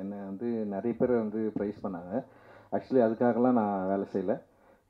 [0.00, 2.12] என்னை வந்து நிறைய பேர் வந்து ப்ரைஸ் பண்ணாங்க.
[2.76, 4.36] ஆக்சுவலி அதுக்காகலாம் நான் வேலை செய்யலை.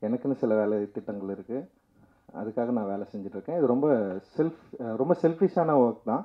[0.07, 1.67] எனக்குன்னு சில வேலை திட்டங்கள் இருக்குது
[2.41, 3.57] அதுக்காக நான் வேலை செஞ்சுட்ருக்கேன்.
[3.59, 3.87] இது ரொம்ப
[4.35, 4.61] செல்ஃப்
[5.01, 6.23] ரொம்ப செல்ஃபிஷான ஒர்க் தான்.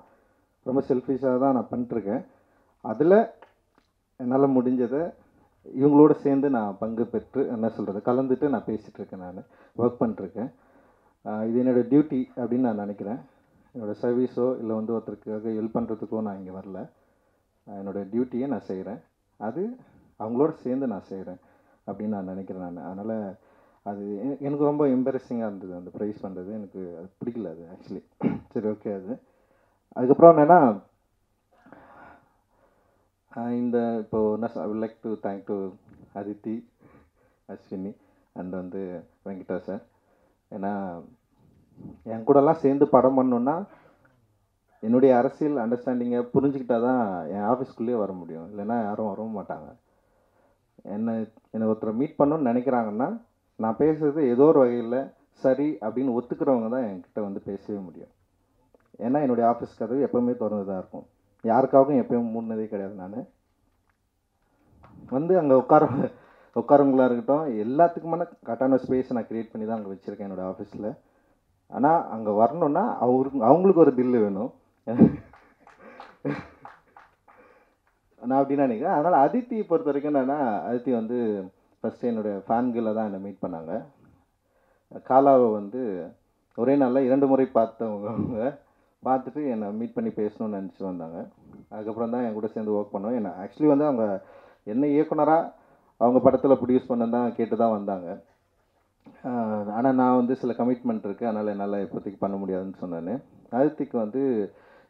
[0.69, 2.23] ரொம்ப செல்ஃபிஷாக தான் நான் பண்ணிட்டுருக்கேன்
[2.91, 3.19] அதில்
[4.23, 5.03] என்னால் முடிஞ்சதை
[5.81, 9.43] இவங்களோட சேர்ந்து நான் பங்கு பெற்று என்ன சொல்கிறது கலந்துட்டு நான் பேசிகிட்ருக்கேன் நான்.
[9.81, 10.51] ஒர்க் பண்ணிட்டுருக்கேன்
[11.49, 13.21] இது என்னோடய டியூட்டி அப்படின்னு நான் நினைக்கிறேன்.
[13.75, 16.81] என்னோடய சர்வீஸோ இல்லை வந்து ஒருத்தருக்காக ஹெல்ப் பண்ணுறதுக்கோ நான் இங்கே வரல.
[17.69, 19.01] என்னோடய என்னோட டியூட்டியை நான் செய்கிறேன்
[19.41, 19.63] அது
[20.21, 21.41] அவங்களோட சேர்ந்து நான் செய்கிறேன்
[21.87, 22.89] அப்படின்னு நான் நினைக்கிறேன் நான்.
[22.91, 23.17] அதனால்
[23.87, 24.05] அது
[24.41, 25.73] எனக்கு ரொம்ப எம்பரசிங்காக இருந்தது.
[25.75, 28.03] அந்த ப்ரைஸ் பண்ணுறது எனக்கு அது பிடிக்கல அது ஆக்சுவலி
[28.53, 29.13] சரி ஓகே அது.
[29.97, 30.61] அதுக்கப்புறம் என்னென்னா
[33.59, 34.19] இந்த இப்போ
[34.57, 35.57] I would like to thank to
[36.15, 36.55] Aditi
[37.49, 37.93] Ashwini
[38.37, 38.81] and வந்து
[39.27, 39.83] வெங்கடா சார்
[40.51, 40.73] ஏன்னா
[42.07, 43.57] என் கூடலாம் சேர்ந்து படம் பண்ணோன்னா
[44.87, 47.03] என்னுடைய அரசியல் அண்டர்ஸ்டாண்டிங்கை புரிஞ்சுக்கிட்டா தான்
[47.35, 48.47] என் ஆஃபீஸ்க்குள்ளேயே வர முடியும்.
[48.53, 49.69] இல்லைன்னா யாரும் வரவும் மாட்டாங்க.
[50.97, 51.15] என்னை
[51.55, 53.09] என்னை ஒருத்தரை மீட் பண்ணணும்னு நினைக்கிறாங்கன்னா
[53.63, 55.01] நான் பேசுகிறது ஏதோ ஒரு வகையில்
[55.43, 58.13] சரி அப்படின்னு ஒத்துக்கிறவங்க தான் என்கிட்ட வந்து பேசவே முடியும்.
[59.07, 61.07] ஏன்னா என்னுடைய ஆஃபீஸ் கதவு எப்போவுமே திறந்து தான் இருக்கும்.
[61.45, 63.19] யாருக்காகவும் எப்பயும் மூடினதே கிடையாது நான்.
[65.17, 65.85] வந்து அங்கே உட்கார
[66.61, 70.89] உட்காரவங்களாக இருக்கட்டும் எல்லாத்துக்குமான கரெக்டான ஸ்பேஸ் நான் க்ரியேட் பண்ணி தான் அங்கே வச்சுருக்கேன் என்னோடய ஆஃபீஸில்
[71.71, 74.51] ஆனால் அங்கே வரணுன்னா அவருக்கு அவங்களுக்கு ஒரு பில்லு வேணும்.
[78.29, 78.97] நான் அப்படின்னா நினைக்கிறேன்.
[78.99, 81.19] அதனால் அதித்தி பொறுத்த வரைக்கும் என்னென்னா அதித்தி வந்து
[81.81, 83.73] ஃபஸ்ட்டு என்னுடைய ஃபேன்களை தான் என்னை மீட் பண்ணாங்க.
[85.09, 85.83] காலாவை வந்து
[86.63, 88.39] ஒரே நாளில் இரண்டு முறை பார்த்தவங்க அவங்க
[89.07, 91.19] பார்த்துட்டு என்னை மீட் பண்ணி பேசணும்னு நினச்சி வந்தாங்க.
[91.73, 93.17] அதுக்கப்புறம் தான் என் கூட சேர்ந்து ஒர்க் பண்ணோம்.
[93.19, 94.07] என்ன ஆக்சுவலி வந்து அவங்க
[94.73, 95.53] என்ன இயக்குனராக
[96.01, 98.09] அவங்க படத்தில் ப்ரொடியூஸ் பண்ண தான் கேட்டு தான் வந்தாங்க.
[99.77, 103.21] ஆனால் நான் வந்து சில கமிட்மெண்ட் இருக்குது அதனால் என்னால் இப்போதைக்கு பண்ண முடியாதுன்னு சொன்னேன்
[103.59, 104.23] அதித்திக்கு வந்து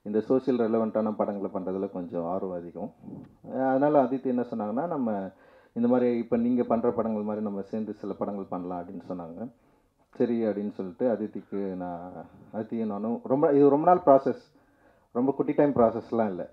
[0.06, 2.90] இந்த சோஷியல் ரெலவெண்ட்டான படங்களை பண்ணுறதுல கொஞ்சம் ஆர்வம் அதிகம்.
[3.70, 5.16] அதனால் ஆதித்யா என்ன சொன்னாங்கன்னா நம்ம
[5.78, 9.38] இந்த மாதிரி இப்போ நீங்கள் பண்ணுற படங்கள் மாதிரி நம்ம சேர்ந்து சில படங்கள் பண்ணலாம் அப்படின்னு சொன்னாங்க.
[10.18, 12.04] சரி அப்படின்னு சொல்லிட்டு அதித்திக்கு நான்
[12.56, 14.42] அதித்தியும் நானும் ரொம்ப இது ரொம்ப நாள் ப்ராசஸ்
[15.18, 16.46] ரொம்ப குட்டி டைம் ப்ராசஸ்லாம் இல்லை.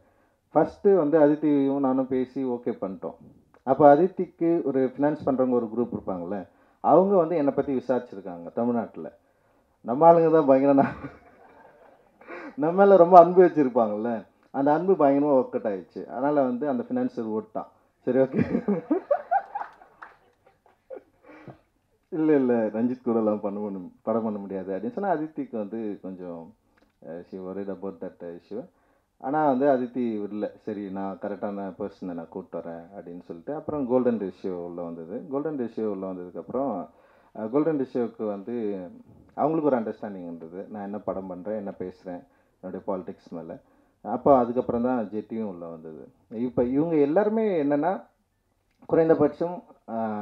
[0.55, 3.17] ஃபஸ்ட்டு வந்து அதித்தியும் நானும் பேசி ஓகே பண்ணிட்டோம்.
[3.71, 6.39] அப்போ அதித்திக்கு ஒரு ஃபினான்ஸ் பண்ணுறவங்க ஒரு குரூப் இருப்பாங்கள்ல
[6.83, 9.09] அவங்க வந்து என்னை பற்றி விசாரிச்சிருக்காங்க தமிழ்நாட்டில்.
[9.89, 10.73] நம்ம ஆளுங்க தான் பயங்கர
[12.57, 14.11] நம்ம மேலே ரொம்ப அன்பு வச்சுருப்பாங்கல்ல
[14.53, 16.01] அந்த அன்பு பயங்கரமாக ஒர்க் அவுட் ஆயிடுச்சு.
[16.07, 17.69] அதனால் வந்து அந்த ஃபினான்ஷியல் ஓட்டான்
[18.07, 18.41] சரி ஓகே
[22.11, 26.41] இல்லை இல்லை ரஞ்சித் கூடலாம் பண்ண பண்ண படம் பண்ண முடியாது அப்படின்னு சொன்னால் அதித்திக்கு வந்து கொஞ்சம்
[27.29, 28.61] she worried about that issue
[29.23, 34.21] ஆனால் வந்து அதித்தி இல்லை சரி நான் கரெக்டான பர்சனை நான் கூப்பிட்டு வரேன் அப்படின்னு சொல்லிட்டு அப்புறம் கோல்டன்
[34.23, 35.17] ரேஷியோ உள்ளே வந்தது.
[35.31, 36.73] கோல்டன் ரேஷியோ உள்ளே வந்ததுக்கப்புறம்
[37.35, 38.55] கோல்டன் eh, ரேஷியோவுக்கு வந்து
[39.33, 40.59] அவங்களுக்கு ஒரு அண்டர்ஸ்டாண்டிங் இருந்தது.
[40.71, 42.21] நான் என்ன படம் பண்ணுறேன் என்ன பேசுகிறேன்
[42.65, 43.55] என்னுடைய பாலிடிக்ஸ் மேலே.
[44.05, 46.03] அப்போ அதுக்கப்புறம் தான் ஜெட்டியும் உள்ளே வந்தது.
[46.47, 47.91] இப்போ இவங்க எல்லாருமே என்னென்னா
[48.91, 49.55] குறைந்தபட்சம்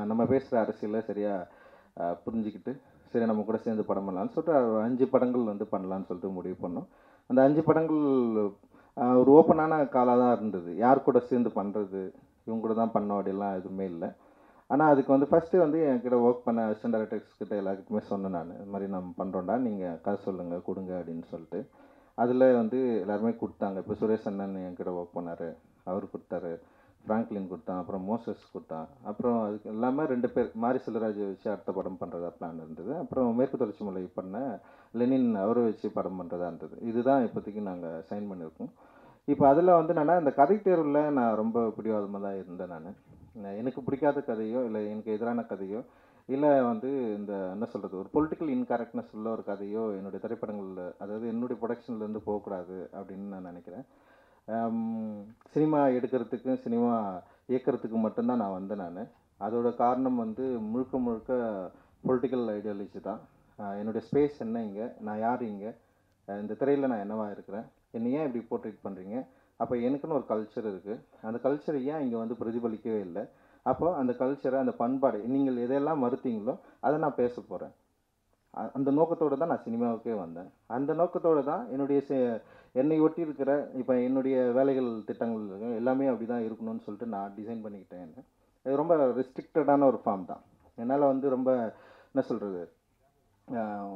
[0.09, 2.71] நம்ம பேசுகிற அரசியலில் சரியாக புரிஞ்சுக்கிட்டு
[3.11, 6.87] சரி நம்ம கூட சேர்ந்து படம் பண்ணலான்னு சொல்லிட்டு அஞ்சு படங்கள் வந்து பண்ணலான்னு சொல்லிட்டு முடிவு பண்ணோம்.
[7.29, 8.01] அந்த அஞ்சு படங்கள்
[9.21, 10.69] ஒரு ஓப்பனான காலாக தான் இருந்தது.
[10.83, 12.01] யார் கூட சேர்ந்து பண்ணுறது
[12.47, 14.09] இவங்க கூட தான் பண்ணோம் அப்படிலாம் எதுவுமே இல்லை.
[14.71, 18.51] ஆனால் அதுக்கு வந்து ஃபஸ்ட்டு வந்து என்கிட்ட ஒர்க் பண்ண அசிஸ்டன்ட் டேரக்டர்ஸ் கிட்ட எல்லாருக்குமே சொன்னேன் நான்.
[18.59, 21.61] இது மாதிரி நம்ம பண்ணுறோம்டா நீங்கள் காசு சொல்லுங்கள் கொடுங்க அப்படின்னு சொல்லிட்டு.
[22.21, 23.77] அதில் வந்து எல்லாருமே கொடுத்தாங்க.
[23.83, 25.47] இப்போ சுரேஷ் அண்ணன் என்கிட்ட ஒர்க் பண்ணார்.
[25.91, 26.51] அவர் கொடுத்தாரு.
[27.05, 27.79] ஃப்ராங்க்லின் கொடுத்தான்.
[27.81, 28.85] அப்புறம் மோசஸ் கொடுத்தான்.
[29.09, 32.91] அப்புறம் அதுக்கு எல்லாமே ரெண்டு பேர் மாரி செல்வராஜை வச்சு அடுத்த படம் பண்ணுறதா பிளான் இருந்தது.
[33.03, 34.37] அப்புறம் மேற்கு தொடர்ச்சி மலை பண்ண
[34.99, 36.77] லெனின் அவரை வச்சு படம் பண்ணுறதா இருந்தது.
[36.89, 38.71] இதுதான் இப்போதைக்கு நாங்கள் சைன் பண்ணியிருக்கோம்.
[39.27, 42.95] இப்போ அதில் வந்து என்னன்னா இந்த கதை தேர்வில் நான் ரொம்ப பிடிவாதமாக தான் இருந்தேன் நான்.
[43.59, 45.79] எனக்கு பிடிக்காத கதையோ இல்லை எனக்கு எதிரான கதையோ
[46.29, 51.57] இல்லை வந்து இந்த என்ன சொல்கிறது ஒரு பொலிட்டிக்கல் இன்கரெக்ட்னஸ் உள்ள ஒரு கதையோ என்னுடைய திரைப்படங்களில் அதாவது என்னுடைய
[51.61, 53.85] ப்ரொடக்ஷன்லேருந்து போகக்கூடாது அப்படின்னு நான் நினைக்கிறேன்.
[55.53, 56.93] சினிமா எடுக்கிறதுக்கு சினிமா
[57.51, 59.01] இயக்கிறதுக்கு மட்டும்தான் நான் வந்தேன் நான்.
[59.41, 61.31] அதோட காரணம் வந்து முழுக்க முழுக்க
[62.07, 63.21] பொலிட்டிக்கல் ஐடியாலஜி தான்.
[63.79, 65.71] என்னுடைய ஸ்பேஸ் என்ன இங்கே நான் யார் இங்கே
[66.27, 67.65] இந்த திரையில் நான் என்னவா இருக்கிறேன்
[67.97, 69.15] என்னை ஏன் இப்படி போர்ட்ரேட் பண்ணுறீங்க
[69.59, 73.23] அப்போ எனக்குன்னு ஒரு கல்ச்சர் இருக்குது அந்த கல்ச்சர் ஏன் இங்கே வந்து பிரதிபலிக்கவே இல்லை?
[73.65, 77.73] அப்போ அந்த கல்ச்சரை அந்த பண்பாடு நீங்கள் எதையெல்லாம் மறுத்தீங்களோ அதை நான் பேச போகிறேன்
[78.75, 80.49] அந்த நோக்கத்தோடு தான் நான் சினிமாவுக்கே வந்தேன்.
[80.67, 82.39] அந்த நோக்கத்தோடு தான் என்னுடைய செ-
[82.75, 85.45] என்னை ஒட்டி இருக்கிற இப்போ என்னுடைய வேலைகள் திட்டங்கள்
[85.79, 88.19] எல்லாமே அப்படி தான் இருக்கணும்னு சொல்லிட்டு நான் டிசைன் பண்ணிக்கிட்டேன் என்ன.
[88.65, 90.43] இது ரொம்ப ரெஸ்ட்ரிக்டடான ஒரு ஃபார்ம் தான்.
[90.77, 91.49] என்னால் வந்து ரொம்ப
[92.11, 92.61] என்ன சொல்கிறது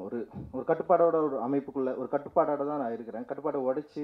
[0.06, 0.18] ஒரு
[0.52, 3.28] ஒரு கட்டுப்பாடோட ஒரு அமைப்புக்குள்ளே ஒரு கட்டுப்பாடோட தான் நான் இருக்கிறேன்.
[3.30, 4.04] கட்டுப்பாடை உடைச்சி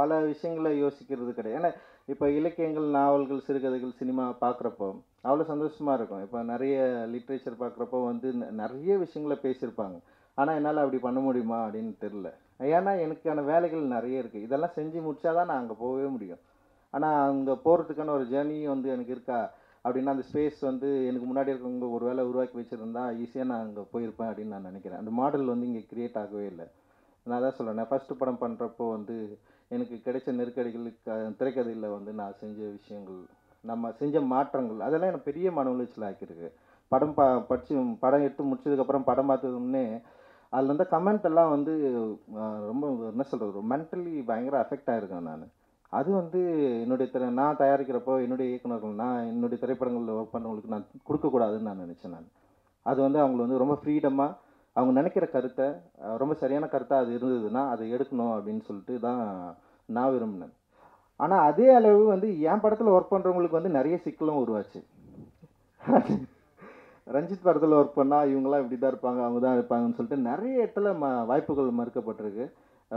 [0.00, 1.58] பல விஷயங்களை யோசிக்கிறது கிடையாது.
[1.60, 1.70] ஏன்னா
[2.12, 4.88] இப்போ இலக்கியங்கள் நாவல்கள் சிறுகதைகள் சினிமா பார்க்குறப்போ
[5.26, 6.22] அவ்வளோ சந்தோஷமாக இருக்கும்.
[6.26, 6.76] இப்போ நிறைய
[7.14, 8.28] லிட்ரேச்சர் பார்க்குறப்போ வந்து
[8.62, 9.98] நிறைய விஷயங்களை பேசியிருப்பாங்க.
[10.38, 12.28] ஆனால் என்னால் அப்படி பண்ண முடியுமா அப்படின்னு தெரில
[12.76, 16.40] ஏன்னா எனக்கான வேலைகள் நிறைய இருக்குது இதெல்லாம் செஞ்சு முடிச்சா தான் நான் அங்கே போகவே முடியும்.
[16.94, 19.38] ஆனால் அங்கே போகிறதுக்கான ஒரு ஜேர்னி வந்து எனக்கு இருக்கா
[19.84, 24.30] அப்படின்னா அந்த ஸ்பேஸ் வந்து எனக்கு முன்னாடி இருக்கவங்க ஒரு வேளை உருவாக்கி வச்சுருந்தா ஈஸியாக நான் அங்கே போயிருப்பேன்
[24.30, 25.00] அப்படின்னு நான் நினைக்கிறேன்.
[25.02, 26.66] அந்த மாடல் வந்து இங்கே க்ரியேட் ஆகவே இல்லை.
[27.26, 29.16] நான் அதான் சொல்கிறேன் ஃபஸ்ட்டு படம் பண்ணுறப்போ வந்து
[29.70, 33.20] எனக்கு கிடைச்ச நெருக்கடிகளுக்கு திரைக்கதையில் வந்து நான் செஞ்ச விஷயங்கள்
[33.64, 36.48] நம்ம செஞ்ச மாற்றங்கள் அதெல்லாம் எனக்கு பெரிய மன உளைச்சல் ஆக்கியிருக்கு.
[36.92, 39.84] படம் பா படித்து படம் எடுத்து முடிச்சதுக்கப்புறம் படம் பார்த்ததுன்னே
[40.52, 41.72] அதில் இருந்த கமெண்ட் எல்லாம் வந்து
[42.70, 45.44] ரொம்ப என்ன சொல்கிறது மென்டலி பயங்கர அஃபெக்ட் ஆகிருக்கேன் நான்.
[45.92, 46.40] அது வந்து
[46.82, 52.14] என்னுடைய திரை நான் தயாரிக்கிறப்போ என்னுடைய இயக்குனர்கள் நான் என்னுடைய திரைப்படங்களில் ஒர்க் பண்ணவங்களுக்கு நான் கொடுக்கக்கூடாதுன்னு நான் நினச்சேன்
[52.16, 52.28] நான்.
[52.86, 54.36] அது வந்து அவங்களை வந்து ரொம்ப ஃப்ரீடமாக
[54.76, 55.66] அவங்க நினைக்கிற கருத்தை
[56.22, 59.22] ரொம்ப சரியான கருத்தாக அது இருந்ததுன்னா அதை எடுக்கணும் அப்படின்னு சொல்லிட்டு தான்
[59.96, 60.54] நான் விரும்பினேன்.
[61.20, 64.80] ஆனால் அதே அளவு வந்து என் படத்தில் ஒர்க் பண்ணுறவங்களுக்கு வந்து நிறைய சிக்கலும் உருவாச்சு.
[67.16, 71.08] ரஞ்சித் படத்தில் ஒர்க் பண்ணால் இவங்களாம் இப்படி தான் இருப்பாங்க அவங்க தான் இருப்பாங்கன்னு சொல்லிட்டு நிறைய இடத்துல ம
[71.30, 72.46] வாய்ப்புகள் மறுக்கப்பட்டிருக்கு.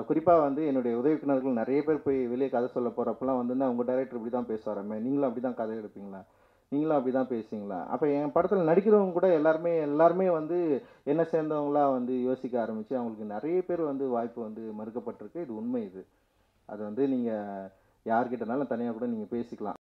[0.09, 4.33] குறிப்பாக வந்து என்னுடைய உதவிக்குனர்கள் நிறைய பேர் போய் வெளியே கதை சொல்ல போகிறப்பெல்லாம் வந்து உங்கள் டைரக்டர் இப்படி
[4.35, 6.21] தான் பேசுவாரமே நீங்களும் அப்படி தான் கதை எடுப்பீங்களா?
[6.73, 10.57] நீங்களும் அப்படி தான் பேசுவீங்களா அப்போ என் படத்தில் நடிக்கிறவங்க கூட எல்லாருமே எல்லாருமே வந்து
[11.11, 15.45] என்ன சேர்ந்தவங்களா வந்து யோசிக்க ஆரம்பித்து அவங்களுக்கு நிறைய பேர் வந்து வாய்ப்பு வந்து மறுக்கப்பட்டிருக்கு.
[15.45, 16.03] இது உண்மை இது.
[16.69, 17.69] அது வந்து நீங்கள்
[18.05, 19.79] யார்கிட்டனாலும் தனியாக கூட நீங்கள் பேசிக்கலாம்.